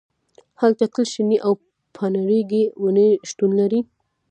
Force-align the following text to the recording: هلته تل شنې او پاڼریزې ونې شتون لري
هلته 0.61 0.85
تل 0.93 1.05
شنې 1.13 1.37
او 1.45 1.53
پاڼریزې 1.95 2.63
ونې 2.81 3.07
شتون 3.29 3.51
لري 3.59 3.79